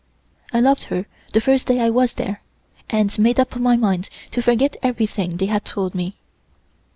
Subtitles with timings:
[0.51, 2.41] I loved her the first day I was there,
[2.89, 6.15] and made up my mind to forget everything they had told me.